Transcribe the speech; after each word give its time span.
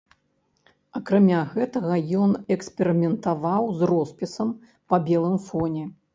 Акрамя 0.99 1.41
гэтага 1.55 1.97
ён 2.21 2.31
эксперыментаваў 2.57 3.63
з 3.83 3.93
роспісам 3.93 4.49
па 4.89 5.03
белым 5.13 5.39
фоне. 5.53 5.89